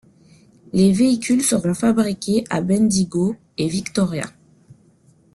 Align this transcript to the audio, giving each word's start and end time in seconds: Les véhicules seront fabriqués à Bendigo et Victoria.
Les 0.73 0.91
véhicules 0.93 1.43
seront 1.43 1.75
fabriqués 1.75 2.43
à 2.49 2.61
Bendigo 2.61 3.35
et 3.59 3.67
Victoria. 3.67 4.25